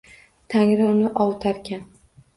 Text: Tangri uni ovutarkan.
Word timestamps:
Tangri 0.53 0.83
uni 0.93 1.07
ovutarkan. 1.25 1.81